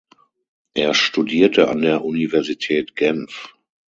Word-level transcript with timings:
Er 0.73 0.95
studierte 0.95 1.67
an 1.67 1.83
der 1.83 2.03
Universität 2.03 2.95
Genf. 2.95 3.53